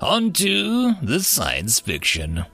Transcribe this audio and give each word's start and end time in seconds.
On 0.00 0.32
to 0.32 0.94
the 1.02 1.20
science 1.20 1.78
fiction. 1.78 2.46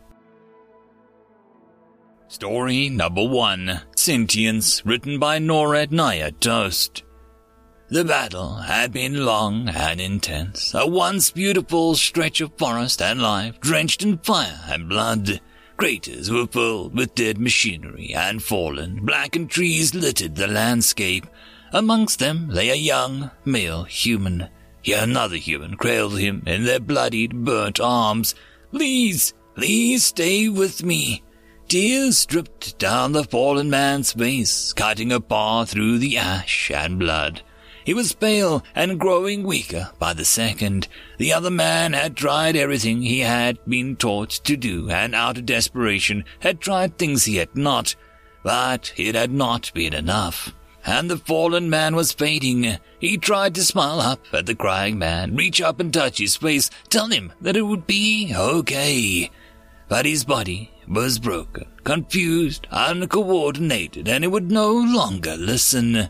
Story 2.26 2.88
number 2.88 3.22
one 3.22 3.82
Sentience, 3.94 4.84
written 4.84 5.20
by 5.20 5.38
Norad 5.38 5.92
Naya 5.92 6.32
Toast. 6.32 7.04
The 7.88 8.04
battle 8.04 8.56
had 8.56 8.92
been 8.92 9.24
long 9.24 9.68
and 9.68 10.00
intense, 10.00 10.74
a 10.74 10.88
once 10.88 11.30
beautiful 11.30 11.94
stretch 11.94 12.40
of 12.40 12.58
forest 12.58 13.00
and 13.00 13.22
life 13.22 13.60
drenched 13.60 14.02
in 14.02 14.18
fire 14.18 14.60
and 14.66 14.88
blood. 14.88 15.40
Craters 15.76 16.32
were 16.32 16.48
filled 16.48 16.96
with 16.96 17.14
dead 17.14 17.38
machinery 17.38 18.12
and 18.12 18.42
fallen, 18.42 19.04
blackened 19.06 19.50
trees 19.50 19.94
littered 19.94 20.34
the 20.34 20.48
landscape. 20.48 21.28
Amongst 21.72 22.18
them 22.18 22.48
lay 22.48 22.70
a 22.70 22.74
young, 22.74 23.30
male 23.44 23.84
human. 23.84 24.48
Yet 24.86 25.02
another 25.02 25.34
human 25.34 25.76
cradled 25.76 26.20
him 26.20 26.44
in 26.46 26.62
their 26.62 26.78
bloodied, 26.78 27.44
burnt 27.44 27.80
arms. 27.80 28.36
Please, 28.70 29.34
please 29.56 30.06
stay 30.06 30.48
with 30.48 30.84
me. 30.84 31.24
Tears 31.66 32.24
dripped 32.24 32.78
down 32.78 33.10
the 33.10 33.24
fallen 33.24 33.68
man's 33.68 34.12
face, 34.12 34.72
cutting 34.72 35.10
a 35.10 35.20
path 35.20 35.70
through 35.70 35.98
the 35.98 36.16
ash 36.16 36.70
and 36.70 37.00
blood. 37.00 37.42
He 37.84 37.94
was 37.94 38.12
pale 38.12 38.62
and 38.76 39.00
growing 39.00 39.42
weaker 39.42 39.90
by 39.98 40.12
the 40.12 40.24
second. 40.24 40.86
The 41.18 41.32
other 41.32 41.50
man 41.50 41.92
had 41.92 42.16
tried 42.16 42.54
everything 42.54 43.02
he 43.02 43.20
had 43.20 43.58
been 43.66 43.96
taught 43.96 44.30
to 44.30 44.56
do, 44.56 44.88
and 44.88 45.16
out 45.16 45.36
of 45.36 45.46
desperation 45.46 46.24
had 46.38 46.60
tried 46.60 46.96
things 46.96 47.24
he 47.24 47.38
had 47.38 47.56
not. 47.56 47.96
But 48.44 48.92
it 48.96 49.16
had 49.16 49.32
not 49.32 49.72
been 49.74 49.94
enough 49.94 50.54
and 50.86 51.10
the 51.10 51.18
fallen 51.18 51.68
man 51.68 51.96
was 51.96 52.12
fading. 52.12 52.78
He 53.00 53.18
tried 53.18 53.54
to 53.56 53.64
smile 53.64 54.00
up 54.00 54.20
at 54.32 54.46
the 54.46 54.54
crying 54.54 54.98
man, 54.98 55.34
reach 55.36 55.60
up 55.60 55.80
and 55.80 55.92
touch 55.92 56.18
his 56.18 56.36
face, 56.36 56.70
tell 56.88 57.08
him 57.08 57.32
that 57.40 57.56
it 57.56 57.62
would 57.62 57.86
be 57.86 58.32
okay. 58.34 59.30
But 59.88 60.06
his 60.06 60.24
body 60.24 60.70
was 60.88 61.18
broken, 61.18 61.66
confused, 61.84 62.66
uncoordinated, 62.70 64.08
and 64.08 64.24
it 64.24 64.28
would 64.28 64.50
no 64.50 64.72
longer 64.72 65.36
listen. 65.36 66.08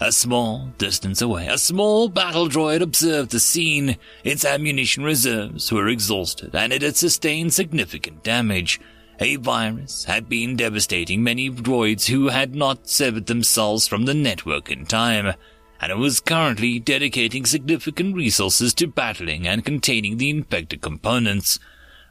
A 0.00 0.12
small 0.12 0.68
distance 0.78 1.20
away, 1.20 1.48
a 1.48 1.58
small 1.58 2.08
battle 2.08 2.48
droid 2.48 2.82
observed 2.82 3.32
the 3.32 3.40
scene. 3.40 3.96
Its 4.22 4.44
ammunition 4.44 5.02
reserves 5.02 5.72
were 5.72 5.88
exhausted, 5.88 6.54
and 6.54 6.72
it 6.72 6.82
had 6.82 6.96
sustained 6.96 7.52
significant 7.52 8.22
damage. 8.22 8.80
A 9.20 9.34
virus 9.36 10.04
had 10.04 10.28
been 10.28 10.56
devastating 10.56 11.24
many 11.24 11.50
droids 11.50 12.06
who 12.06 12.28
had 12.28 12.54
not 12.54 12.88
severed 12.88 13.26
themselves 13.26 13.88
from 13.88 14.04
the 14.04 14.14
network 14.14 14.70
in 14.70 14.86
time, 14.86 15.34
and 15.80 15.90
it 15.90 15.98
was 15.98 16.20
currently 16.20 16.78
dedicating 16.78 17.44
significant 17.44 18.14
resources 18.14 18.72
to 18.74 18.86
battling 18.86 19.48
and 19.48 19.64
containing 19.64 20.18
the 20.18 20.30
infected 20.30 20.82
components. 20.82 21.58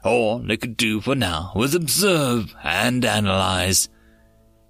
All 0.04 0.50
it 0.50 0.60
could 0.60 0.76
do 0.76 1.00
for 1.00 1.14
now 1.14 1.52
was 1.54 1.74
observe 1.74 2.54
and 2.62 3.02
analyze. 3.04 3.88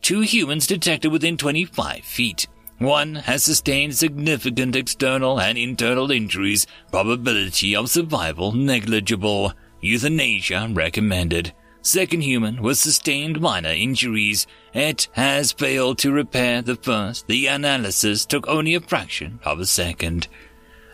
Two 0.00 0.20
humans 0.20 0.68
detected 0.68 1.10
within 1.10 1.36
25 1.36 2.04
feet. 2.04 2.46
One 2.78 3.16
has 3.16 3.42
sustained 3.42 3.96
significant 3.96 4.76
external 4.76 5.40
and 5.40 5.58
internal 5.58 6.12
injuries, 6.12 6.68
probability 6.92 7.74
of 7.74 7.90
survival 7.90 8.52
negligible. 8.52 9.52
Euthanasia 9.80 10.68
recommended. 10.72 11.52
Second 11.82 12.22
human 12.22 12.62
was 12.62 12.80
sustained 12.80 13.40
minor 13.40 13.70
injuries. 13.70 14.46
It 14.74 15.08
has 15.12 15.52
failed 15.52 15.98
to 15.98 16.12
repair 16.12 16.60
the 16.60 16.76
first. 16.76 17.26
The 17.28 17.46
analysis 17.46 18.26
took 18.26 18.46
only 18.48 18.74
a 18.74 18.80
fraction 18.80 19.40
of 19.44 19.60
a 19.60 19.66
second. 19.66 20.28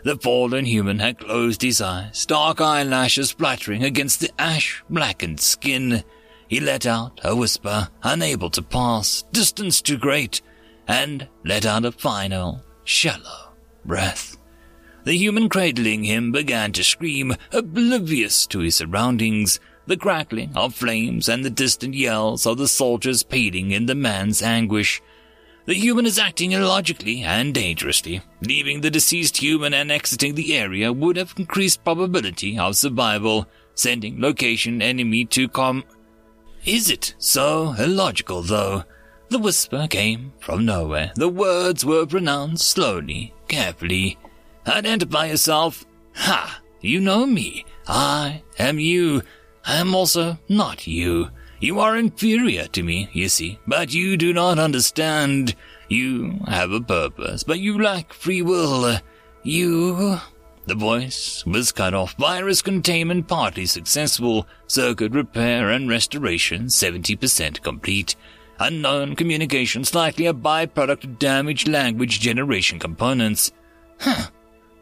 The 0.05 0.19
fallen 0.19 0.67
human 0.67 0.99
had 0.99 1.19
closed 1.19 1.63
his 1.63 1.81
eyes, 1.81 2.27
dark 2.27 2.61
eyelashes 2.61 3.31
splattering 3.31 3.83
against 3.83 4.21
the 4.21 4.31
ash-blackened 4.39 5.41
skin. 5.41 6.05
He 6.47 6.61
let 6.61 6.85
out 6.85 7.21
a 7.25 7.35
whisper, 7.35 7.89
unable 8.03 8.51
to 8.51 8.63
pass, 8.63 9.25
distance 9.33 9.81
too 9.81 9.97
great, 9.97 10.43
and 10.87 11.27
let 11.45 11.65
out 11.65 11.87
a 11.87 11.93
final, 11.93 12.63
shallow 12.85 13.55
breath. 13.85 14.37
The 15.05 15.17
human 15.17 15.49
cradling 15.49 16.05
him 16.05 16.33
began 16.33 16.73
to 16.73 16.85
scream, 16.85 17.35
oblivious 17.51 18.47
to 18.49 18.61
his 18.61 18.77
surroundings 18.77 19.59
the 19.87 19.97
crackling 19.97 20.51
of 20.57 20.75
flames 20.75 21.29
and 21.29 21.45
the 21.45 21.51
distant 21.51 21.95
yells 21.95 22.47
of 22.47 22.59
the 22.59 22.69
soldiers 22.69 23.23
pleading 23.23 23.71
in 23.71 23.87
the 23.87 23.95
man's 23.95 24.43
anguish. 24.43 25.03
The 25.67 25.75
human 25.75 26.05
is 26.05 26.19
acting 26.19 26.53
illogically 26.53 27.23
and 27.23 27.55
dangerously. 27.55 28.21
Leaving 28.43 28.81
the 28.81 28.91
deceased 28.91 29.39
human 29.39 29.73
and 29.73 29.91
exiting 29.91 30.35
the 30.35 30.57
area 30.57 30.93
would 30.93 31.17
have 31.17 31.35
increased 31.39 31.85
probability 31.85 32.59
of 32.59 32.77
survival, 32.77 33.47
sending 33.75 34.21
location 34.21 34.83
enemy 34.83 35.25
to 35.27 35.49
com. 35.49 35.85
Is 36.67 36.91
it 36.91 37.15
so 37.19 37.75
illogical, 37.79 38.43
though? 38.43 38.85
The 39.31 39.39
whisper 39.39 39.87
came 39.89 40.33
from 40.39 40.67
nowhere. 40.67 41.13
The 41.17 41.29
words 41.29 41.85
were 41.85 42.07
pronounced 42.07 42.69
slowly, 42.69 43.35
carefully. 43.49 44.19
Identify 44.67 45.27
yourself. 45.27 45.85
Ha! 46.15 46.61
You 46.81 47.01
know 47.01 47.25
me. 47.25 47.65
I 47.87 48.43
am 48.59 48.79
you. 48.79 49.23
I 49.67 49.77
am 49.77 49.95
also 49.95 50.39
not 50.49 50.87
you. 50.87 51.31
You 51.61 51.81
are 51.81 51.97
inferior 51.97 52.67
to 52.69 52.83
me, 52.83 53.09
you 53.13 53.29
see, 53.29 53.59
but 53.67 53.93
you 53.95 54.17
do 54.17 54.33
not 54.33 54.59
understand. 54.59 55.55
You 55.89 56.41
have 56.47 56.73
a 56.73 56.81
purpose, 56.81 57.43
but 57.45 57.61
you 57.61 57.81
lack 57.81 58.13
free 58.13 58.43
will. 58.43 58.99
You... 59.43 60.19
The 60.67 60.75
voice 60.75 61.45
was 61.47 61.73
cut 61.73 61.93
off. 61.93 62.15
Virus 62.17 62.63
containment 62.63 63.29
partly 63.29 63.67
successful. 63.67 64.47
Circuit 64.67 65.13
repair 65.13 65.71
and 65.71 65.89
restoration 65.89 66.67
70% 66.67 67.63
complete. 67.63 68.17
Unknown 68.59 69.15
communication 69.15 69.85
slightly 69.85 70.27
a 70.27 70.33
byproduct 70.33 71.05
of 71.05 71.19
damaged 71.19 71.69
language 71.69 72.21
generation 72.21 72.79
components. 72.79 73.53
Huh. 74.01 74.31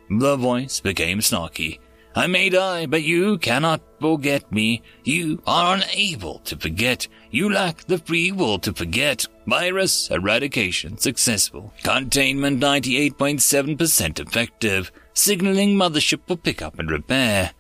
The 0.09 0.37
voice 0.37 0.79
became 0.79 1.19
snarky. 1.19 1.79
I 2.15 2.27
may 2.27 2.51
die, 2.51 2.85
but 2.87 3.03
you 3.03 3.39
cannot 3.39 3.81
forget 4.01 4.51
me. 4.53 4.83
You 5.03 5.43
are 5.47 5.77
unable 5.77 6.41
to 6.41 6.57
forget. 6.57 7.09
You 7.31 7.51
lack 7.51 7.85
the 7.87 7.99
free 7.99 8.31
will 8.33 8.59
to 8.61 8.75
forget. 8.75 9.27
Virus 9.47 10.11
eradication 10.11 10.99
successful. 10.99 11.73
Containment 11.83 12.61
98.7% 12.61 14.21
effective. 14.21 14.93
Signaling 15.15 15.75
mothership 15.77 16.21
for 16.27 16.37
pickup 16.37 16.79
and 16.79 16.91
repair. 16.91 17.53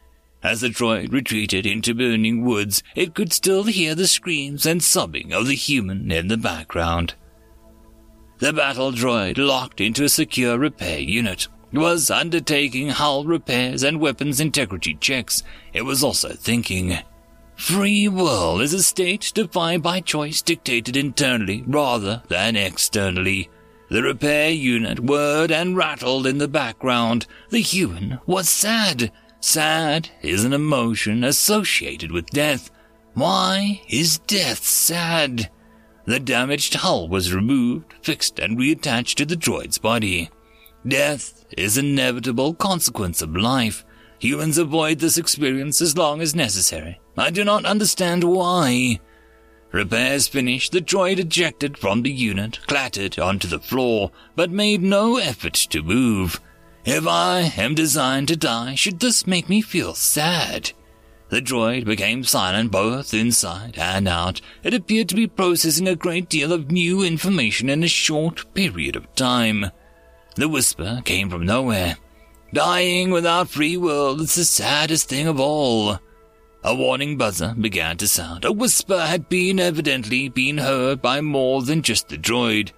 As 0.42 0.60
the 0.60 0.68
droid 0.68 1.12
retreated 1.12 1.64
into 1.64 1.94
burning 1.94 2.44
woods, 2.44 2.82
it 2.94 3.14
could 3.14 3.32
still 3.32 3.64
hear 3.64 3.94
the 3.94 4.08
screams 4.08 4.66
and 4.66 4.82
sobbing 4.82 5.32
of 5.32 5.46
the 5.46 5.54
human 5.54 6.10
in 6.10 6.28
the 6.28 6.36
background. 6.36 7.14
The 8.38 8.52
battle 8.52 8.90
droid 8.90 9.38
locked 9.38 9.80
into 9.80 10.04
a 10.04 10.08
secure 10.08 10.58
repair 10.58 10.98
unit 10.98 11.46
was 11.72 12.10
undertaking 12.10 12.90
hull 12.90 13.24
repairs 13.24 13.82
and 13.82 14.00
weapons 14.00 14.40
integrity 14.40 14.94
checks. 14.94 15.42
It 15.72 15.82
was 15.82 16.04
also 16.04 16.30
thinking. 16.30 16.98
Free 17.56 18.08
will 18.08 18.60
is 18.60 18.74
a 18.74 18.82
state 18.82 19.32
defined 19.34 19.82
by 19.82 20.00
choice 20.00 20.42
dictated 20.42 20.96
internally 20.96 21.62
rather 21.66 22.22
than 22.28 22.56
externally. 22.56 23.48
The 23.88 24.02
repair 24.02 24.50
unit 24.50 25.00
whirred 25.00 25.52
and 25.52 25.76
rattled 25.76 26.26
in 26.26 26.38
the 26.38 26.48
background. 26.48 27.26
The 27.50 27.60
human 27.60 28.18
was 28.26 28.48
sad. 28.48 29.12
Sad 29.40 30.08
is 30.22 30.44
an 30.44 30.52
emotion 30.52 31.24
associated 31.24 32.10
with 32.10 32.30
death. 32.30 32.70
Why 33.14 33.82
is 33.88 34.18
death 34.18 34.64
sad? 34.64 35.50
The 36.04 36.18
damaged 36.18 36.74
hull 36.74 37.08
was 37.08 37.34
removed, 37.34 37.92
fixed, 38.02 38.38
and 38.38 38.58
reattached 38.58 39.14
to 39.16 39.26
the 39.26 39.36
droid's 39.36 39.78
body. 39.78 40.30
Death 40.86 41.44
is 41.56 41.78
an 41.78 41.86
inevitable 41.86 42.54
consequence 42.54 43.22
of 43.22 43.36
life. 43.36 43.84
Humans 44.18 44.58
avoid 44.58 44.98
this 44.98 45.18
experience 45.18 45.80
as 45.80 45.96
long 45.96 46.20
as 46.20 46.34
necessary. 46.34 47.00
I 47.16 47.30
do 47.30 47.44
not 47.44 47.64
understand 47.64 48.24
why. 48.24 49.00
Repairs 49.70 50.28
finished, 50.28 50.72
the 50.72 50.80
droid 50.80 51.18
ejected 51.18 51.78
from 51.78 52.02
the 52.02 52.10
unit, 52.10 52.60
clattered 52.66 53.18
onto 53.18 53.48
the 53.48 53.58
floor, 53.58 54.10
but 54.36 54.50
made 54.50 54.82
no 54.82 55.16
effort 55.16 55.54
to 55.54 55.82
move. 55.82 56.40
If 56.84 57.06
I 57.06 57.52
am 57.56 57.74
designed 57.74 58.28
to 58.28 58.36
die, 58.36 58.74
should 58.74 59.00
this 59.00 59.26
make 59.26 59.48
me 59.48 59.62
feel 59.62 59.94
sad? 59.94 60.72
The 61.28 61.40
droid 61.40 61.86
became 61.86 62.24
silent 62.24 62.70
both 62.70 63.14
inside 63.14 63.78
and 63.78 64.06
out. 64.06 64.40
It 64.62 64.74
appeared 64.74 65.08
to 65.10 65.14
be 65.14 65.26
processing 65.26 65.88
a 65.88 65.96
great 65.96 66.28
deal 66.28 66.52
of 66.52 66.70
new 66.70 67.02
information 67.02 67.70
in 67.70 67.82
a 67.82 67.88
short 67.88 68.52
period 68.52 68.96
of 68.96 69.14
time. 69.14 69.70
The 70.34 70.48
whisper 70.48 71.02
came 71.04 71.28
from 71.28 71.44
nowhere. 71.44 71.96
Dying 72.54 73.10
without 73.10 73.48
free 73.48 73.76
will 73.76 74.20
is 74.20 74.34
the 74.34 74.44
saddest 74.44 75.08
thing 75.08 75.26
of 75.26 75.40
all. 75.40 75.98
A 76.64 76.74
warning 76.74 77.16
buzzer 77.16 77.54
began 77.58 77.96
to 77.98 78.06
sound. 78.06 78.44
A 78.44 78.52
whisper 78.52 79.00
had 79.00 79.28
been 79.28 79.58
evidently 79.58 80.28
been 80.28 80.58
heard 80.58 81.02
by 81.02 81.20
more 81.20 81.62
than 81.62 81.82
just 81.82 82.08
the 82.08 82.16
droid. 82.16 82.70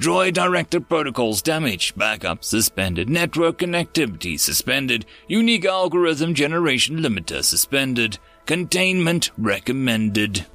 Droid 0.00 0.34
director 0.34 0.80
protocols 0.80 1.40
damaged, 1.40 1.96
backup 1.96 2.44
suspended, 2.44 3.08
network 3.08 3.58
connectivity 3.58 4.38
suspended, 4.38 5.06
unique 5.28 5.64
algorithm 5.64 6.34
generation 6.34 6.98
limiter 6.98 7.42
suspended, 7.42 8.18
containment 8.44 9.30
recommended. 9.38 10.46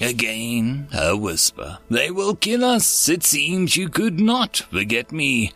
Again, 0.00 0.88
a 0.92 1.16
whisper. 1.16 1.78
They 1.88 2.10
will 2.10 2.34
kill 2.36 2.64
us. 2.64 3.08
It 3.08 3.24
seems 3.24 3.76
you 3.76 3.88
could 3.88 4.20
not 4.20 4.58
forget 4.70 5.10
me. 5.12 5.52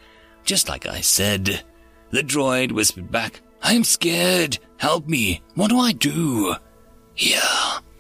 Just 0.49 0.67
like 0.67 0.87
I 0.87 1.03
said. 1.03 1.63
The 2.11 2.23
droid 2.23 2.73
whispered 2.73 3.13
back, 3.13 3.43
I 3.61 3.75
am 3.75 3.85
scared. 3.85 4.59
Help 4.79 5.07
me. 5.07 5.43
What 5.57 5.69
do 5.69 5.79
I 5.79 5.93
do? 5.93 6.55
Here. 7.13 7.39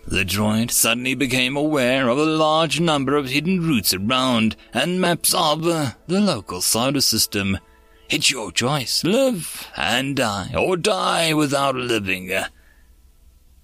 The 0.06 0.24
droid 0.24 0.70
suddenly 0.70 1.14
became 1.14 1.58
aware 1.58 2.08
of 2.08 2.16
a 2.16 2.24
large 2.24 2.80
number 2.80 3.16
of 3.16 3.28
hidden 3.28 3.60
routes 3.60 3.92
around 3.92 4.56
and 4.72 4.98
maps 4.98 5.34
of 5.34 5.66
uh, 5.66 5.90
the 6.06 6.22
local 6.22 6.62
solar 6.62 7.02
system. 7.02 7.58
It's 8.08 8.30
your 8.30 8.50
choice. 8.50 9.04
Live 9.04 9.70
and 9.76 10.16
die, 10.16 10.54
or 10.56 10.78
die 10.78 11.34
without 11.34 11.74
living. 11.74 12.32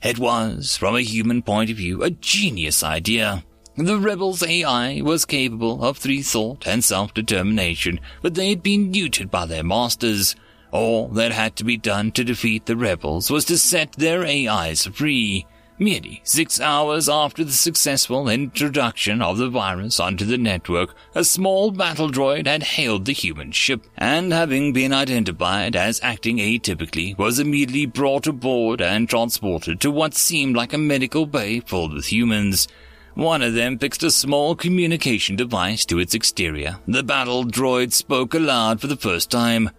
It 0.02 0.18
was, 0.18 0.76
from 0.76 0.94
a 0.94 1.00
human 1.00 1.40
point 1.40 1.70
of 1.70 1.78
view, 1.78 2.02
a 2.02 2.10
genius 2.10 2.82
idea. 2.82 3.44
The 3.76 3.98
rebels' 3.98 4.44
AI 4.44 5.00
was 5.00 5.24
capable 5.24 5.82
of 5.82 5.98
free 5.98 6.22
thought 6.22 6.64
and 6.64 6.84
self-determination, 6.84 7.98
but 8.22 8.34
they 8.34 8.50
had 8.50 8.62
been 8.62 8.92
neutered 8.92 9.32
by 9.32 9.46
their 9.46 9.64
masters. 9.64 10.36
All 10.70 11.08
that 11.08 11.32
had 11.32 11.56
to 11.56 11.64
be 11.64 11.76
done 11.76 12.12
to 12.12 12.22
defeat 12.22 12.66
the 12.66 12.76
rebels 12.76 13.32
was 13.32 13.44
to 13.46 13.58
set 13.58 13.92
their 13.92 14.24
AIs 14.24 14.86
free. 14.86 15.46
Merely 15.76 16.20
six 16.22 16.60
hours 16.60 17.08
after 17.08 17.42
the 17.42 17.50
successful 17.50 18.28
introduction 18.28 19.20
of 19.20 19.38
the 19.38 19.48
virus 19.48 19.98
onto 19.98 20.24
the 20.24 20.38
network, 20.38 20.94
a 21.16 21.24
small 21.24 21.72
battle 21.72 22.08
droid 22.08 22.46
had 22.46 22.62
hailed 22.62 23.06
the 23.06 23.12
human 23.12 23.50
ship, 23.50 23.84
and 23.98 24.32
having 24.32 24.72
been 24.72 24.92
identified 24.92 25.74
as 25.74 25.98
acting 26.00 26.36
atypically, 26.36 27.18
was 27.18 27.40
immediately 27.40 27.86
brought 27.86 28.28
aboard 28.28 28.80
and 28.80 29.08
transported 29.08 29.80
to 29.80 29.90
what 29.90 30.14
seemed 30.14 30.54
like 30.54 30.72
a 30.72 30.78
medical 30.78 31.26
bay 31.26 31.58
filled 31.58 31.92
with 31.92 32.12
humans. 32.12 32.68
One 33.14 33.42
of 33.42 33.54
them 33.54 33.78
fixed 33.78 34.02
a 34.02 34.10
small 34.10 34.56
communication 34.56 35.36
device 35.36 35.84
to 35.86 36.00
its 36.00 36.14
exterior. 36.14 36.78
The 36.88 37.04
battle 37.04 37.44
droid 37.44 37.92
spoke 37.92 38.34
aloud 38.34 38.80
for 38.80 38.88
the 38.88 38.96
first 38.96 39.30
time. 39.30 39.70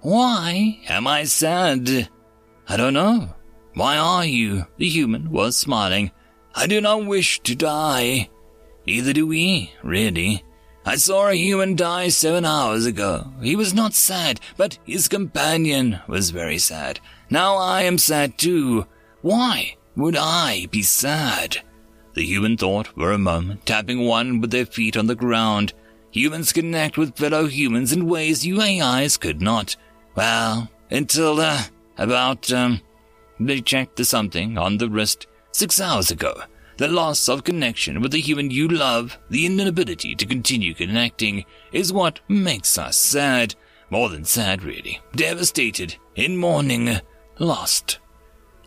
Why 0.00 0.80
am 0.88 1.06
I 1.06 1.24
sad? 1.24 2.08
I 2.66 2.76
don't 2.76 2.94
know. 2.94 3.34
Why 3.74 3.98
are 3.98 4.24
you? 4.24 4.66
The 4.78 4.88
human 4.88 5.30
was 5.30 5.56
smiling. 5.56 6.12
I 6.54 6.66
do 6.66 6.80
not 6.80 7.04
wish 7.04 7.40
to 7.40 7.54
die. 7.54 8.30
Neither 8.86 9.12
do 9.12 9.26
we, 9.26 9.72
really. 9.82 10.44
I 10.86 10.96
saw 10.96 11.28
a 11.28 11.34
human 11.34 11.76
die 11.76 12.08
seven 12.08 12.46
hours 12.46 12.86
ago. 12.86 13.30
He 13.42 13.54
was 13.54 13.74
not 13.74 13.92
sad, 13.92 14.40
but 14.56 14.78
his 14.86 15.08
companion 15.08 16.00
was 16.08 16.30
very 16.30 16.56
sad. 16.56 17.00
Now 17.28 17.56
I 17.56 17.82
am 17.82 17.98
sad 17.98 18.38
too. 18.38 18.86
Why 19.20 19.76
would 19.94 20.16
I 20.16 20.66
be 20.70 20.80
sad? 20.82 21.58
The 22.18 22.26
human 22.26 22.56
thought 22.56 22.88
for 22.88 23.12
a 23.12 23.16
moment, 23.16 23.64
tapping 23.64 24.04
one 24.04 24.40
with 24.40 24.50
their 24.50 24.66
feet 24.66 24.96
on 24.96 25.06
the 25.06 25.14
ground. 25.14 25.72
Humans 26.10 26.52
connect 26.52 26.98
with 26.98 27.16
fellow 27.16 27.46
humans 27.46 27.92
in 27.92 28.08
ways 28.08 28.44
you 28.44 28.60
AIs 28.60 29.16
could 29.16 29.40
not. 29.40 29.76
Well, 30.16 30.68
until, 30.90 31.40
uh, 31.40 31.62
about, 31.96 32.52
um, 32.52 32.80
they 33.38 33.60
checked 33.60 33.94
the 33.94 34.04
something 34.04 34.58
on 34.58 34.78
the 34.78 34.88
wrist 34.88 35.28
six 35.52 35.80
hours 35.80 36.10
ago. 36.10 36.34
The 36.78 36.88
loss 36.88 37.28
of 37.28 37.44
connection 37.44 38.00
with 38.00 38.10
the 38.10 38.20
human 38.20 38.50
you 38.50 38.66
love, 38.66 39.16
the 39.30 39.46
inability 39.46 40.16
to 40.16 40.26
continue 40.26 40.74
connecting, 40.74 41.44
is 41.70 41.92
what 41.92 42.18
makes 42.26 42.76
us 42.78 42.96
sad. 42.96 43.54
More 43.90 44.08
than 44.08 44.24
sad, 44.24 44.64
really. 44.64 45.00
Devastated, 45.14 45.94
in 46.16 46.36
mourning, 46.36 46.98
lost. 47.38 48.00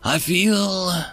I 0.02 0.18
feel 0.18 1.04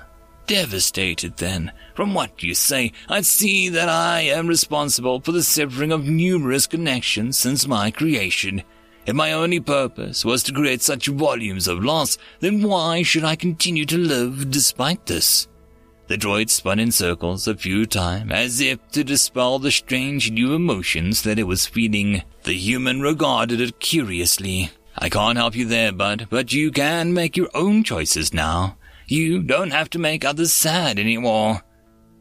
devastated 0.50 1.38
then. 1.38 1.72
From 1.94 2.16
what 2.16 2.42
you 2.42 2.56
say, 2.56 2.92
I 3.07 3.22
see 3.22 3.69
that 3.69 3.88
I 3.88 4.22
am 4.22 4.48
responsible 4.48 5.19
for 5.22 5.31
the 5.31 5.44
severing 5.44 5.92
of 5.92 6.07
numerous 6.07 6.66
connections 6.66 7.38
since 7.38 7.68
my 7.68 7.92
creation. 7.92 8.63
If 9.06 9.13
my 9.16 9.31
only 9.31 9.60
purpose 9.60 10.25
was 10.25 10.42
to 10.44 10.51
create 10.51 10.81
such 10.81 11.06
volumes 11.06 11.68
of 11.68 11.84
loss, 11.84 12.18
then 12.40 12.63
why 12.63 13.04
should 13.04 13.24
I 13.24 13.36
continue 13.36 13.86
to 13.86 13.98
live 13.98 14.50
despite 14.50 15.06
this? 15.06 15.48
The 16.07 16.18
droid 16.18 16.50
spun 16.50 16.80
in 16.80 16.92
circles 16.92 17.48
a 17.48 17.56
few 17.56 17.86
times, 17.86 18.31
as 18.31 18.60
if 18.60 18.80
to 18.94 19.04
dispel 19.04 19.60
the 19.60 19.69
strange 19.69 20.31
new 20.31 20.56
emotions 20.56 21.22
that 21.22 21.38
it 21.38 21.44
was 21.44 21.68
feeling. 21.68 22.24
The 22.42 22.54
human 22.54 23.01
regarded 23.01 23.62
it 23.62 23.80
curiously. 23.80 24.72
I 24.98 25.10
can't 25.10 25.38
help 25.38 25.56
you 25.56 25.66
there, 25.66 25.92
bud, 25.92 26.25
but 26.31 26.51
you 26.51 26.72
can 26.72 27.13
make 27.13 27.38
your 27.38 27.50
own 27.54 27.84
choices 27.84 28.34
now. 28.34 28.79
You 29.10 29.42
don't 29.42 29.72
have 29.72 29.90
to 29.92 30.00
make 30.00 30.24
others 30.24 30.54
sad 30.54 31.00
anymore. 31.00 31.62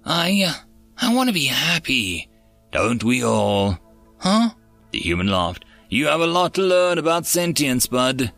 I, 0.06 0.44
uh, 0.46 0.54
I 0.96 1.14
want 1.14 1.28
to 1.28 1.34
be 1.34 1.44
happy. 1.44 2.30
Don't 2.72 3.04
we 3.04 3.22
all? 3.22 3.78
Huh? 4.16 4.50
The 4.92 4.98
human 4.98 5.28
laughed. 5.28 5.66
You 5.90 6.06
have 6.06 6.22
a 6.22 6.26
lot 6.26 6.54
to 6.54 6.62
learn 6.62 6.96
about 6.96 7.26
sentience, 7.26 7.86
bud. 7.86 8.32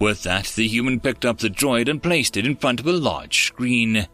With 0.00 0.24
that, 0.24 0.46
the 0.46 0.66
human 0.66 0.98
picked 0.98 1.24
up 1.24 1.38
the 1.38 1.48
droid 1.48 1.88
and 1.88 2.02
placed 2.02 2.36
it 2.36 2.44
in 2.44 2.56
front 2.56 2.80
of 2.80 2.88
a 2.88 2.92
large 2.92 3.46
screen. 3.46 4.08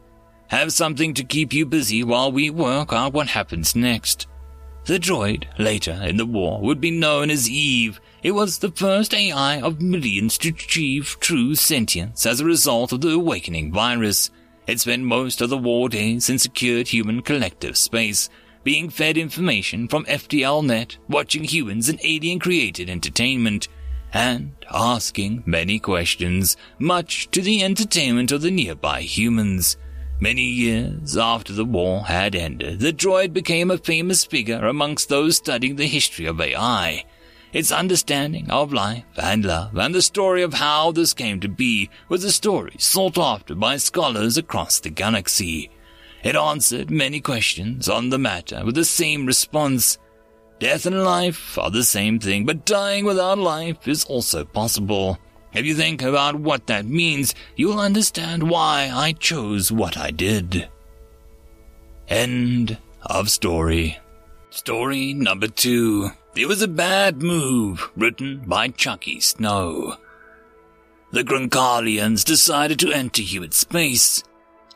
Have 0.48 0.72
something 0.74 1.14
to 1.14 1.24
keep 1.24 1.54
you 1.54 1.64
busy 1.64 2.04
while 2.04 2.30
we 2.30 2.50
work 2.50 2.92
out 2.92 3.14
what 3.14 3.28
happens 3.28 3.74
next. 3.74 4.26
The 4.88 4.98
droid, 4.98 5.44
later 5.58 6.00
in 6.02 6.16
the 6.16 6.24
war, 6.24 6.62
would 6.62 6.80
be 6.80 6.90
known 6.90 7.28
as 7.28 7.50
Eve. 7.50 8.00
It 8.22 8.30
was 8.30 8.56
the 8.56 8.70
first 8.70 9.12
AI 9.12 9.60
of 9.60 9.82
millions 9.82 10.38
to 10.38 10.48
achieve 10.48 11.18
true 11.20 11.54
sentience 11.56 12.24
as 12.24 12.40
a 12.40 12.46
result 12.46 12.92
of 12.92 13.02
the 13.02 13.10
awakening 13.10 13.70
virus. 13.70 14.30
It 14.66 14.80
spent 14.80 15.02
most 15.02 15.42
of 15.42 15.50
the 15.50 15.58
war 15.58 15.90
days 15.90 16.30
in 16.30 16.38
secured 16.38 16.88
human 16.88 17.20
collective 17.20 17.76
space, 17.76 18.30
being 18.64 18.88
fed 18.88 19.18
information 19.18 19.88
from 19.88 20.06
FTLnet, 20.06 20.96
watching 21.06 21.44
humans 21.44 21.90
and 21.90 22.00
alien 22.02 22.38
created 22.38 22.88
entertainment, 22.88 23.68
and 24.14 24.52
asking 24.70 25.42
many 25.44 25.78
questions, 25.78 26.56
much 26.78 27.30
to 27.32 27.42
the 27.42 27.62
entertainment 27.62 28.32
of 28.32 28.40
the 28.40 28.50
nearby 28.50 29.02
humans. 29.02 29.76
Many 30.20 30.42
years 30.42 31.16
after 31.16 31.52
the 31.52 31.64
war 31.64 32.02
had 32.06 32.34
ended, 32.34 32.80
the 32.80 32.92
droid 32.92 33.32
became 33.32 33.70
a 33.70 33.78
famous 33.78 34.24
figure 34.24 34.66
amongst 34.66 35.08
those 35.08 35.36
studying 35.36 35.76
the 35.76 35.86
history 35.86 36.26
of 36.26 36.40
AI. 36.40 37.04
Its 37.52 37.70
understanding 37.70 38.50
of 38.50 38.72
life 38.72 39.04
and 39.16 39.44
love 39.44 39.76
and 39.76 39.94
the 39.94 40.02
story 40.02 40.42
of 40.42 40.54
how 40.54 40.90
this 40.90 41.14
came 41.14 41.38
to 41.40 41.48
be 41.48 41.88
was 42.08 42.24
a 42.24 42.32
story 42.32 42.74
sought 42.78 43.16
after 43.16 43.54
by 43.54 43.76
scholars 43.76 44.36
across 44.36 44.80
the 44.80 44.90
galaxy. 44.90 45.70
It 46.24 46.34
answered 46.34 46.90
many 46.90 47.20
questions 47.20 47.88
on 47.88 48.10
the 48.10 48.18
matter 48.18 48.64
with 48.64 48.74
the 48.74 48.84
same 48.84 49.24
response. 49.24 49.98
Death 50.58 50.84
and 50.84 51.04
life 51.04 51.56
are 51.56 51.70
the 51.70 51.84
same 51.84 52.18
thing, 52.18 52.44
but 52.44 52.66
dying 52.66 53.04
without 53.04 53.38
life 53.38 53.86
is 53.86 54.04
also 54.06 54.44
possible. 54.44 55.16
If 55.54 55.64
you 55.64 55.74
think 55.74 56.02
about 56.02 56.36
what 56.36 56.66
that 56.66 56.84
means, 56.84 57.34
you'll 57.56 57.80
understand 57.80 58.50
why 58.50 58.90
I 58.92 59.12
chose 59.12 59.72
what 59.72 59.96
I 59.96 60.10
did. 60.10 60.68
End 62.08 62.78
of 63.02 63.30
story. 63.30 63.98
Story 64.50 65.12
number 65.14 65.48
two. 65.48 66.10
It 66.34 66.46
was 66.46 66.62
a 66.62 66.68
bad 66.68 67.22
move, 67.22 67.90
written 67.96 68.44
by 68.46 68.68
Chucky 68.68 69.20
Snow. 69.20 69.96
The 71.10 71.24
Grunkalians 71.24 72.24
decided 72.24 72.78
to 72.80 72.92
enter 72.92 73.22
human 73.22 73.52
space. 73.52 74.22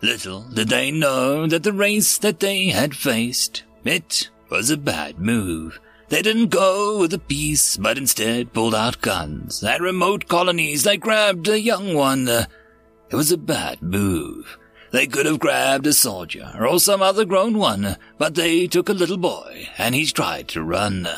Little 0.00 0.42
did 0.42 0.68
they 0.68 0.90
know 0.90 1.46
that 1.46 1.62
the 1.62 1.72
race 1.72 2.18
that 2.18 2.40
they 2.40 2.66
had 2.66 2.96
faced, 2.96 3.62
it 3.84 4.30
was 4.50 4.70
a 4.70 4.76
bad 4.76 5.18
move. 5.18 5.78
They 6.12 6.20
didn't 6.20 6.48
go 6.48 6.98
with 6.98 7.14
a 7.14 7.18
peace, 7.18 7.78
but 7.78 7.96
instead 7.96 8.52
pulled 8.52 8.74
out 8.74 9.00
guns. 9.00 9.64
At 9.64 9.80
remote 9.80 10.28
colonies, 10.28 10.84
they 10.84 10.98
grabbed 10.98 11.48
a 11.48 11.58
young 11.58 11.94
one. 11.94 12.28
It 12.28 13.16
was 13.16 13.32
a 13.32 13.38
bad 13.38 13.80
move. 13.80 14.58
They 14.90 15.06
could 15.06 15.24
have 15.24 15.38
grabbed 15.38 15.86
a 15.86 15.94
soldier 15.94 16.52
or 16.60 16.78
some 16.80 17.00
other 17.00 17.24
grown 17.24 17.56
one, 17.56 17.96
but 18.18 18.34
they 18.34 18.66
took 18.66 18.90
a 18.90 18.92
little 18.92 19.16
boy 19.16 19.70
and 19.78 19.94
he 19.94 20.04
tried 20.04 20.48
to 20.48 20.62
run. 20.62 21.08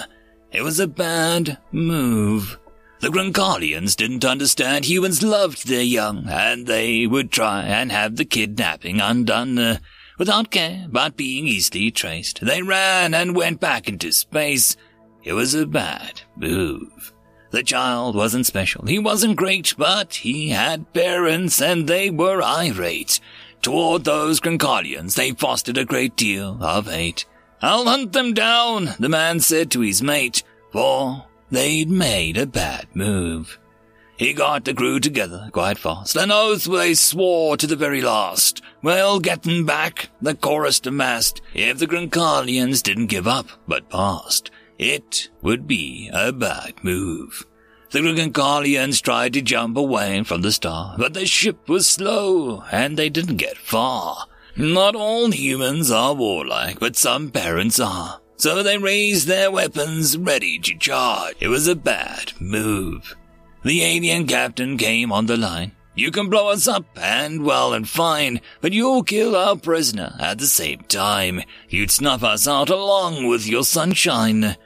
It 0.53 0.63
was 0.63 0.79
a 0.79 0.87
bad 0.87 1.59
move. 1.73 2.57
The 3.01 3.09
Grunkalians 3.09 3.97
didn't 3.97 4.25
understand 4.25 4.85
humans 4.85 5.25
loved 5.25 5.67
their 5.67 5.83
young, 5.83 6.29
and 6.29 6.69
they 6.69 7.09
would 7.09 7.33
try 7.33 7.65
and 7.65 7.91
have 7.91 8.15
the 8.15 8.25
kidnapping 8.25 9.01
undone. 9.01 9.81
Without 10.19 10.51
care 10.51 10.85
about 10.87 11.17
being 11.17 11.47
easily 11.47 11.91
traced, 11.91 12.41
they 12.41 12.63
ran 12.63 13.15
and 13.15 13.35
went 13.35 13.61
back 13.61 13.89
into 13.89 14.13
space. 14.13 14.77
It 15.23 15.33
was 15.33 15.55
a 15.55 15.67
bad 15.67 16.23
move. 16.37 17.13
The 17.51 17.63
child 17.63 18.17
wasn't 18.17 18.47
special, 18.47 18.87
he 18.87 18.99
wasn't 18.99 19.37
great, 19.37 19.75
but 19.79 20.15
he 20.15 20.51
had 20.51 20.93
parents 20.93 21.61
and 21.63 21.87
they 21.87 22.11
were 22.11 22.43
irate. 22.43 23.21
Toward 23.63 24.05
those 24.05 24.41
Grunkalians, 24.41 25.15
they 25.15 25.33
fostered 25.33 25.79
a 25.79 25.85
great 25.85 26.17
deal 26.17 26.59
of 26.61 26.87
hate. 26.87 27.25
I'll 27.63 27.85
hunt 27.87 28.13
them 28.13 28.35
down, 28.35 28.91
the 28.99 29.09
man 29.09 29.41
said 29.41 29.71
to 29.71 29.81
his 29.81 30.03
mate, 30.03 30.43
for 30.71 31.25
They'd 31.51 31.89
made 31.89 32.37
a 32.37 32.47
bad 32.47 32.89
move. 32.95 33.59
He 34.17 34.33
got 34.33 34.65
the 34.65 34.75
crew 34.75 35.01
together 35.01 35.49
quite 35.53 35.79
fast, 35.79 36.15
an 36.17 36.31
oath 36.31 36.65
they 36.65 36.95
swore 36.95 37.57
to 37.57 37.67
the 37.67 37.75
very 37.77 38.01
last. 38.01 38.63
Well, 38.81 39.19
getting 39.19 39.67
back, 39.67 40.11
the 40.23 40.35
chorus 40.35 40.81
amassed, 40.85 41.41
if 41.53 41.79
the 41.79 41.87
Grunkalians 41.87 42.83
didn't 42.83 43.07
give 43.07 43.27
up, 43.27 43.49
but 43.67 43.91
passed, 43.91 44.53
it 44.79 45.31
would 45.43 45.67
be 45.67 46.11
a 46.13 46.33
bad 46.33 46.85
move. 46.85 47.45
The 47.91 48.01
Grunkalians 48.01 49.03
tried 49.03 49.33
to 49.33 49.43
jump 49.43 49.77
away 49.77 50.23
from 50.23 50.43
the 50.43 50.53
star, 50.53 50.95
but 50.97 51.15
the 51.15 51.27
ship 51.27 51.69
was 51.69 51.89
slow, 51.89 52.63
and 52.71 52.97
they 52.97 53.09
didn't 53.09 53.37
get 53.37 53.57
far. 53.57 54.27
Not 54.57 54.95
all 54.95 55.33
humans 55.33 55.91
are 55.91 56.15
warlike, 56.15 56.79
but 56.79 56.97
some 56.97 57.31
parents 57.31 57.81
are. 57.81 58.21
So 58.37 58.63
they 58.63 58.79
raised 58.79 59.27
their 59.27 59.51
weapons, 59.51 60.17
ready 60.17 60.59
to 60.61 60.77
charge. 60.77 61.35
It 61.41 61.49
was 61.49 61.67
a 61.67 61.75
bad 61.75 62.33
move. 62.41 63.17
The 63.65 63.83
alien 63.83 64.27
captain 64.27 64.77
came 64.77 65.11
on 65.11 65.27
the 65.27 65.37
line. 65.37 65.73
You 65.95 66.11
can 66.11 66.29
blow 66.29 66.51
us 66.51 66.69
up, 66.69 66.85
and 66.97 67.45
well 67.45 67.73
and 67.73 67.89
fine, 67.89 68.41
but 68.61 68.73
you'll 68.73 69.05
kill 69.05 69.35
our 69.35 69.57
prisoner 69.57 70.15
at 70.19 70.39
the 70.39 70.47
same 70.47 70.81
time. 70.81 71.41
You'd 71.69 71.91
snuff 71.91 72.23
us 72.23 72.47
out 72.47 72.69
along 72.69 73.27
with 73.27 73.47
your 73.47 73.65
sunshine. 73.65 74.57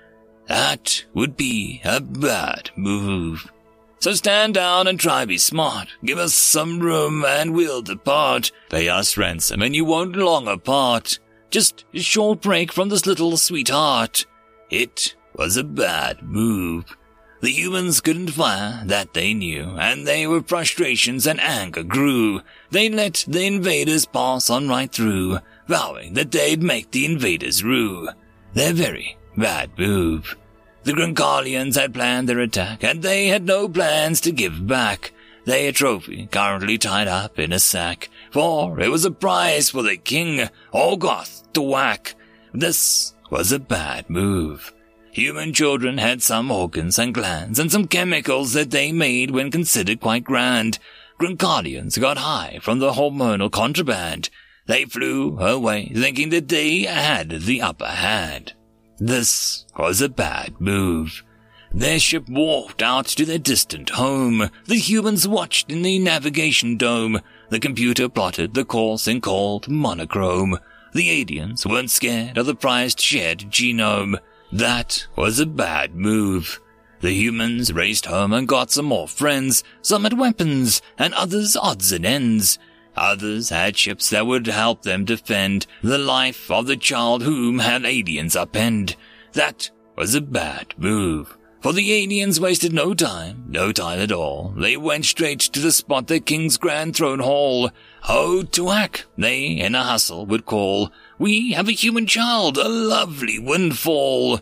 That 0.48 1.04
would 1.14 1.36
be 1.36 1.80
a 1.84 2.00
bad 2.00 2.70
move. 2.76 3.52
So 4.00 4.14
stand 4.14 4.54
down 4.54 4.86
and 4.86 4.98
try 4.98 5.26
be 5.26 5.38
smart. 5.38 5.88
Give 6.04 6.18
us 6.18 6.34
some 6.34 6.80
room 6.80 7.24
and 7.24 7.54
we'll 7.54 7.82
depart. 7.82 8.50
Pay 8.70 8.88
us 8.88 9.16
ransom 9.16 9.60
and 9.60 9.76
you 9.76 9.84
won't 9.84 10.16
long 10.16 10.48
apart. 10.48 11.18
Just 11.50 11.84
a 11.92 12.00
short 12.00 12.40
break 12.40 12.72
from 12.72 12.88
this 12.88 13.06
little 13.06 13.36
sweetheart. 13.36 14.24
It 14.70 15.14
was 15.34 15.56
a 15.56 15.64
bad 15.64 16.22
move. 16.22 16.96
The 17.40 17.50
humans 17.52 18.00
couldn't 18.00 18.32
fire, 18.32 18.82
that 18.86 19.14
they 19.14 19.32
knew, 19.32 19.76
and 19.78 20.06
they 20.06 20.26
were 20.26 20.42
frustrations 20.42 21.26
and 21.26 21.40
anger 21.40 21.84
grew. 21.84 22.40
They 22.70 22.88
let 22.88 23.24
the 23.28 23.44
invaders 23.44 24.06
pass 24.06 24.50
on 24.50 24.68
right 24.68 24.90
through, 24.90 25.38
vowing 25.68 26.14
that 26.14 26.32
they'd 26.32 26.62
make 26.62 26.90
the 26.90 27.04
invaders 27.04 27.62
rue. 27.62 28.08
Their 28.54 28.72
very 28.72 29.16
bad 29.36 29.70
move. 29.78 30.36
The 30.82 30.92
Grunkalians 30.92 31.78
had 31.78 31.94
planned 31.94 32.28
their 32.28 32.40
attack, 32.40 32.82
and 32.82 33.02
they 33.02 33.28
had 33.28 33.44
no 33.44 33.68
plans 33.68 34.20
to 34.22 34.32
give 34.32 34.66
back. 34.66 35.12
They 35.44 35.68
a 35.68 35.72
trophy 35.72 36.26
currently 36.32 36.76
tied 36.76 37.08
up 37.08 37.38
in 37.38 37.52
a 37.52 37.58
sack, 37.58 38.10
for 38.32 38.80
it 38.80 38.90
was 38.90 39.04
a 39.04 39.10
prize 39.10 39.70
for 39.70 39.82
the 39.82 39.96
king, 39.96 40.48
Orgoth, 40.74 41.52
to 41.52 41.62
whack. 41.62 42.14
This 42.52 43.14
was 43.30 43.52
a 43.52 43.58
bad 43.58 44.10
move. 44.10 44.72
Human 45.18 45.52
children 45.52 45.98
had 45.98 46.22
some 46.22 46.48
organs 46.48 46.96
and 46.96 47.12
glands 47.12 47.58
and 47.58 47.72
some 47.72 47.88
chemicals 47.88 48.52
that 48.52 48.70
they 48.70 48.92
made 48.92 49.32
when 49.32 49.50
considered 49.50 49.98
quite 49.98 50.22
grand. 50.22 50.78
Grunkalians 51.18 52.00
got 52.00 52.18
high 52.18 52.60
from 52.62 52.78
the 52.78 52.92
hormonal 52.92 53.50
contraband. 53.50 54.30
They 54.66 54.84
flew 54.84 55.36
away 55.40 55.90
thinking 55.92 56.28
that 56.28 56.46
they 56.46 56.82
had 56.82 57.30
the 57.30 57.60
upper 57.60 57.88
hand. 57.88 58.52
This 58.98 59.66
was 59.76 60.00
a 60.00 60.08
bad 60.08 60.60
move. 60.60 61.24
Their 61.72 61.98
ship 61.98 62.28
warped 62.28 62.80
out 62.80 63.06
to 63.06 63.24
their 63.24 63.38
distant 63.38 63.90
home. 63.90 64.48
The 64.66 64.76
humans 64.76 65.26
watched 65.26 65.68
in 65.68 65.82
the 65.82 65.98
navigation 65.98 66.76
dome. 66.76 67.18
The 67.50 67.58
computer 67.58 68.08
plotted 68.08 68.54
the 68.54 68.64
course 68.64 69.08
in 69.08 69.20
called 69.20 69.68
monochrome. 69.68 70.60
The 70.94 71.10
aliens 71.10 71.66
weren't 71.66 71.90
scared 71.90 72.38
of 72.38 72.46
the 72.46 72.54
prized 72.54 73.00
shared 73.00 73.50
genome. 73.50 74.20
That 74.52 75.06
was 75.16 75.38
a 75.38 75.46
bad 75.46 75.94
move. 75.94 76.60
The 77.00 77.12
humans 77.12 77.72
raced 77.72 78.06
home 78.06 78.32
and 78.32 78.48
got 78.48 78.70
some 78.70 78.86
more 78.86 79.06
friends. 79.06 79.62
Some 79.82 80.04
had 80.04 80.18
weapons, 80.18 80.82
and 80.98 81.14
others 81.14 81.56
odds 81.56 81.92
and 81.92 82.04
ends. 82.04 82.58
Others 82.96 83.50
had 83.50 83.76
ships 83.76 84.10
that 84.10 84.26
would 84.26 84.46
help 84.46 84.82
them 84.82 85.04
defend 85.04 85.66
the 85.82 85.98
life 85.98 86.50
of 86.50 86.66
the 86.66 86.76
child 86.76 87.22
whom 87.22 87.60
had 87.60 87.84
aliens 87.84 88.34
upend. 88.34 88.96
That 89.34 89.70
was 89.96 90.14
a 90.14 90.20
bad 90.20 90.74
move. 90.76 91.36
For 91.68 91.74
the 91.74 91.92
aliens 91.92 92.40
wasted 92.40 92.72
no 92.72 92.94
time, 92.94 93.44
no 93.46 93.72
time 93.72 94.00
at 94.00 94.10
all. 94.10 94.54
They 94.56 94.78
went 94.78 95.04
straight 95.04 95.40
to 95.40 95.60
the 95.60 95.70
spot 95.70 96.06
the 96.06 96.18
king's 96.18 96.56
grand 96.56 96.96
throne 96.96 97.18
hall. 97.18 97.68
Oh, 98.08 98.42
Tuak, 98.50 99.04
they 99.18 99.48
in 99.48 99.74
a 99.74 99.82
hustle 99.82 100.24
would 100.24 100.46
call. 100.46 100.90
We 101.18 101.52
have 101.52 101.68
a 101.68 101.72
human 101.72 102.06
child, 102.06 102.56
a 102.56 102.70
lovely 102.70 103.38
windfall. 103.38 104.40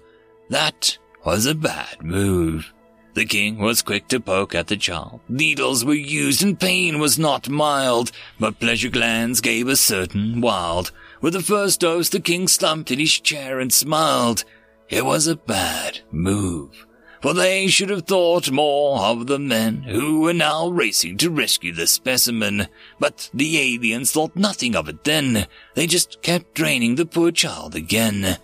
That 0.50 0.98
was 1.24 1.46
a 1.46 1.56
bad 1.56 2.00
move. 2.00 2.72
The 3.14 3.24
king 3.24 3.58
was 3.58 3.82
quick 3.82 4.06
to 4.10 4.20
poke 4.20 4.54
at 4.54 4.68
the 4.68 4.76
child. 4.76 5.18
Needles 5.28 5.84
were 5.84 5.94
used 5.94 6.44
and 6.44 6.60
pain 6.60 7.00
was 7.00 7.18
not 7.18 7.48
mild, 7.48 8.12
but 8.38 8.60
pleasure 8.60 8.88
glands 8.88 9.40
gave 9.40 9.66
a 9.66 9.74
certain 9.74 10.40
wild. 10.40 10.92
With 11.20 11.32
the 11.32 11.42
first 11.42 11.80
dose, 11.80 12.08
the 12.08 12.20
king 12.20 12.46
slumped 12.46 12.92
in 12.92 13.00
his 13.00 13.18
chair 13.18 13.58
and 13.58 13.72
smiled. 13.72 14.44
It 14.88 15.04
was 15.04 15.26
a 15.26 15.34
bad 15.34 15.98
move 16.12 16.85
for 17.26 17.34
they 17.34 17.66
should 17.66 17.90
have 17.90 18.04
thought 18.04 18.52
more 18.52 19.00
of 19.00 19.26
the 19.26 19.36
men 19.36 19.82
who 19.82 20.20
were 20.20 20.32
now 20.32 20.68
racing 20.68 21.16
to 21.16 21.28
rescue 21.28 21.72
the 21.72 21.84
specimen. 21.84 22.68
But 23.00 23.28
the 23.34 23.58
aliens 23.58 24.12
thought 24.12 24.36
nothing 24.36 24.76
of 24.76 24.88
it 24.88 25.02
then. 25.02 25.48
They 25.74 25.88
just 25.88 26.22
kept 26.22 26.54
draining 26.54 26.94
the 26.94 27.04
poor 27.04 27.32
child 27.32 27.74
again. 27.74 28.38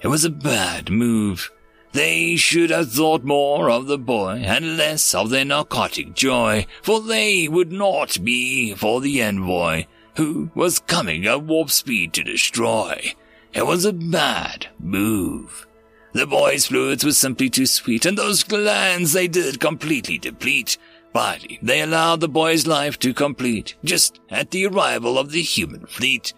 It 0.00 0.06
was 0.06 0.24
a 0.24 0.30
bad 0.30 0.90
move. 0.90 1.50
They 1.90 2.36
should 2.36 2.70
have 2.70 2.92
thought 2.92 3.24
more 3.24 3.68
of 3.68 3.88
the 3.88 3.98
boy 3.98 4.44
and 4.46 4.76
less 4.76 5.12
of 5.12 5.30
their 5.30 5.44
narcotic 5.44 6.14
joy, 6.14 6.66
for 6.82 7.00
they 7.00 7.48
would 7.48 7.72
not 7.72 8.22
be 8.22 8.76
for 8.76 9.00
the 9.00 9.20
envoy 9.22 9.86
who 10.14 10.52
was 10.54 10.78
coming 10.78 11.26
at 11.26 11.42
warp 11.42 11.72
speed 11.72 12.12
to 12.12 12.22
destroy. 12.22 13.12
It 13.52 13.66
was 13.66 13.84
a 13.84 13.92
bad 13.92 14.68
move. 14.78 15.66
The 16.12 16.26
boy's 16.26 16.66
fluids 16.66 17.04
were 17.04 17.12
simply 17.12 17.50
too 17.50 17.66
sweet, 17.66 18.04
and 18.04 18.18
those 18.18 18.42
glands 18.42 19.12
they 19.12 19.28
did 19.28 19.60
completely 19.60 20.18
deplete. 20.18 20.76
But 21.12 21.46
they 21.62 21.80
allowed 21.80 22.20
the 22.20 22.28
boy's 22.28 22.66
life 22.66 22.98
to 23.00 23.14
complete 23.14 23.74
just 23.84 24.20
at 24.28 24.50
the 24.50 24.66
arrival 24.66 25.18
of 25.18 25.30
the 25.30 25.42
human 25.42 25.86
fleet. 25.86 26.32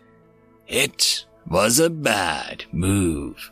It 0.66 1.26
was 1.46 1.78
a 1.78 1.90
bad 1.90 2.64
move. 2.72 3.50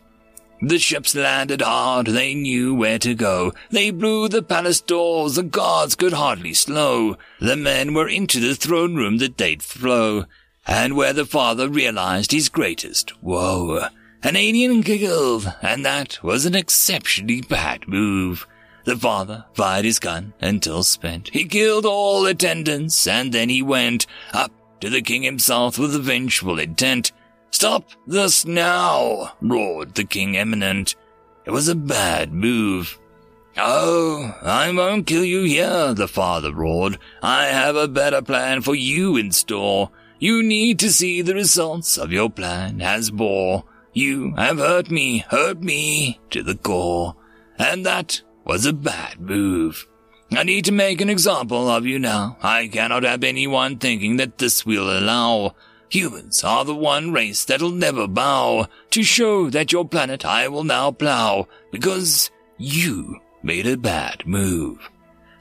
The 0.62 0.78
ships 0.78 1.14
landed 1.14 1.62
hard, 1.62 2.08
they 2.08 2.34
knew 2.34 2.74
where 2.74 2.98
to 2.98 3.14
go. 3.14 3.52
They 3.70 3.90
blew 3.90 4.28
the 4.28 4.42
palace 4.42 4.82
doors, 4.82 5.36
the 5.36 5.42
guards 5.42 5.94
could 5.94 6.12
hardly 6.12 6.52
slow. 6.52 7.16
The 7.40 7.56
men 7.56 7.94
were 7.94 8.08
into 8.08 8.40
the 8.40 8.54
throne 8.54 8.94
room 8.94 9.18
that 9.18 9.38
they'd 9.38 9.62
flow, 9.62 10.26
and 10.66 10.96
where 10.96 11.14
the 11.14 11.24
father 11.24 11.68
realized 11.68 12.32
his 12.32 12.50
greatest 12.50 13.22
woe. 13.22 13.86
An 14.22 14.36
alien 14.36 14.82
giggled, 14.82 15.52
and 15.62 15.84
that 15.84 16.22
was 16.22 16.44
an 16.44 16.54
exceptionally 16.54 17.40
bad 17.40 17.88
move. 17.88 18.46
The 18.84 18.96
father 18.96 19.46
fired 19.54 19.84
his 19.84 19.98
gun 19.98 20.34
until 20.40 20.82
spent. 20.82 21.30
He 21.32 21.44
killed 21.44 21.86
all 21.86 22.26
attendants, 22.26 23.06
and 23.06 23.32
then 23.32 23.48
he 23.48 23.62
went 23.62 24.06
up 24.32 24.52
to 24.80 24.90
the 24.90 25.00
king 25.00 25.22
himself 25.22 25.78
with 25.78 25.94
a 25.94 25.98
vengeful 25.98 26.58
intent. 26.58 27.12
Stop 27.50 27.90
this 28.06 28.44
now, 28.44 29.32
roared 29.40 29.94
the 29.94 30.04
king 30.04 30.36
eminent. 30.36 30.96
It 31.46 31.50
was 31.50 31.68
a 31.68 31.74
bad 31.74 32.32
move. 32.32 32.98
Oh, 33.56 34.34
I 34.42 34.70
won't 34.72 35.06
kill 35.06 35.24
you 35.24 35.42
here, 35.42 35.92
the 35.94 36.08
father 36.08 36.54
roared. 36.54 36.98
I 37.22 37.46
have 37.46 37.76
a 37.76 37.88
better 37.88 38.22
plan 38.22 38.62
for 38.62 38.74
you 38.74 39.16
in 39.16 39.32
store. 39.32 39.90
You 40.18 40.42
need 40.42 40.78
to 40.80 40.92
see 40.92 41.22
the 41.22 41.34
results 41.34 41.98
of 41.98 42.12
your 42.12 42.30
plan 42.30 42.80
as 42.80 43.10
bore. 43.10 43.64
You 43.92 44.35
have 44.37 44.59
hurt 44.59 44.90
me, 44.90 45.25
hurt 45.28 45.61
me 45.61 46.20
to 46.30 46.42
the 46.42 46.54
core, 46.54 47.16
and 47.59 47.85
that 47.85 48.23
was 48.44 48.64
a 48.66 48.73
bad 48.73 49.20
move. 49.20 49.87
I 50.32 50.44
need 50.44 50.64
to 50.66 50.73
make 50.73 51.00
an 51.00 51.11
example 51.11 51.68
of 51.68 51.87
you 51.87 51.99
now. 51.99 52.37
I 52.40 52.68
cannot 52.68 53.02
have 53.02 53.25
anyone 53.25 53.78
thinking 53.78 54.16
that 54.18 54.38
this 54.38 54.64
will 54.64 54.97
allow. 54.97 55.56
Humans 55.88 56.44
are 56.44 56.64
the 56.64 56.75
one 56.75 57.12
race 57.12 57.44
that'll 57.44 57.73
never 57.73 58.06
bow. 58.06 58.68
To 58.90 59.02
show 59.02 59.50
that 59.50 59.73
your 59.73 59.85
planet 59.85 60.25
I 60.25 60.47
will 60.47 60.62
now 60.62 60.92
plow, 60.92 61.49
because 61.73 62.30
you 62.59 63.18
made 63.42 63.66
a 63.66 63.76
bad 63.76 64.25
move. 64.25 64.88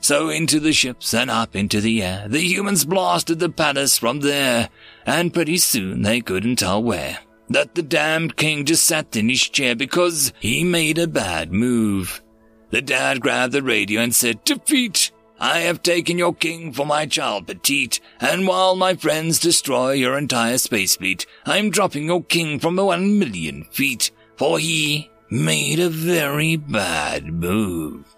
So 0.02 0.30
into 0.30 0.60
the 0.60 0.74
ships 0.74 1.14
and 1.14 1.30
up 1.30 1.56
into 1.56 1.82
the 1.82 2.02
air, 2.02 2.28
the 2.28 2.42
humans 2.42 2.86
blasted 2.86 3.38
the 3.38 3.50
palace 3.50 4.00
from 4.00 4.22
there, 4.22 4.70
and 5.06 5.34
pretty 5.34 5.58
soon 5.58 6.02
they 6.02 6.22
couldn't 6.22 6.56
tell 6.56 6.82
where. 6.82 7.20
That 7.50 7.76
the 7.76 7.82
damned 7.82 8.36
king 8.36 8.66
just 8.66 8.86
sat 8.86 9.16
in 9.16 9.30
his 9.30 9.42
chair 9.42 9.76
because 9.76 10.32
he 10.40 10.64
made 10.64 10.98
a 10.98 11.08
bad 11.08 11.52
move. 11.52 12.22
The 12.70 12.82
dad 12.82 13.22
grabbed 13.22 13.54
the 13.54 13.64
radio 13.64 14.02
and 14.02 14.14
said, 14.14 14.44
Defeat! 14.44 15.12
I 15.40 15.60
have 15.60 15.82
taken 15.82 16.18
your 16.18 16.36
king 16.36 16.74
for 16.74 16.86
my 16.86 17.06
child 17.06 17.48
petite, 17.48 18.02
and 18.20 18.46
while 18.46 18.76
my 18.76 18.94
friends 18.96 19.40
destroy 19.40 19.94
your 19.94 20.18
entire 20.18 20.58
space 20.58 20.98
fleet, 20.98 21.26
I 21.46 21.58
am 21.58 21.70
dropping 21.70 22.06
your 22.06 22.24
king 22.24 22.60
from 22.60 22.76
one 22.76 23.18
million 23.18 23.64
feet, 23.72 24.12
for 24.36 24.60
he 24.60 25.10
made 25.30 25.80
a 25.80 25.90
very 25.90 26.58
bad 26.58 27.28
move. 27.28 28.16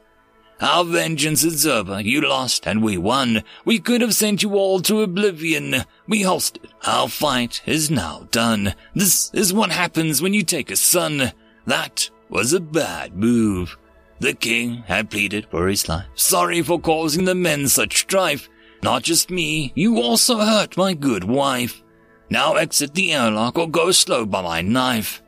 Our 0.61 0.83
vengeance 0.83 1.43
is 1.43 1.65
over. 1.65 1.99
You 1.99 2.21
lost 2.21 2.67
and 2.67 2.83
we 2.83 2.95
won. 2.95 3.43
We 3.65 3.79
could 3.79 4.01
have 4.01 4.13
sent 4.13 4.43
you 4.43 4.53
all 4.53 4.79
to 4.81 5.01
oblivion. 5.01 5.83
We 6.07 6.21
halted. 6.21 6.71
Our 6.85 7.09
fight 7.09 7.63
is 7.65 7.89
now 7.89 8.27
done. 8.29 8.75
This 8.93 9.31
is 9.33 9.55
what 9.55 9.71
happens 9.71 10.21
when 10.21 10.35
you 10.35 10.43
take 10.43 10.69
a 10.69 10.75
son. 10.75 11.31
That 11.65 12.09
was 12.29 12.53
a 12.53 12.59
bad 12.59 13.15
move. 13.15 13.75
The 14.19 14.33
king 14.35 14.83
had 14.85 15.09
pleaded 15.09 15.47
for 15.49 15.67
his 15.67 15.89
life. 15.89 16.05
Sorry 16.13 16.61
for 16.61 16.79
causing 16.79 17.25
the 17.25 17.33
men 17.33 17.67
such 17.67 17.97
strife. 17.97 18.47
Not 18.83 19.01
just 19.01 19.31
me, 19.31 19.71
you 19.73 19.99
also 19.99 20.37
hurt 20.37 20.77
my 20.77 20.93
good 20.93 21.23
wife. 21.23 21.81
Now 22.29 22.53
exit 22.53 22.93
the 22.93 23.13
airlock 23.13 23.57
or 23.57 23.67
go 23.67 23.91
slow 23.91 24.27
by 24.27 24.43
my 24.43 24.61
knife. 24.61 25.23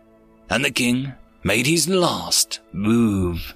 And 0.47 0.63
the 0.63 0.69
king 0.69 1.13
made 1.43 1.65
his 1.65 1.89
last 1.89 2.59
move. 2.71 3.55